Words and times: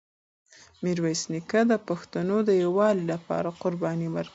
میرویس 0.83 1.21
نیکه 1.31 1.61
د 1.71 1.73
پښتنو 1.87 2.37
د 2.47 2.49
یووالي 2.63 3.03
لپاره 3.11 3.49
قرباني 3.61 4.07
ورکړه. 4.11 4.29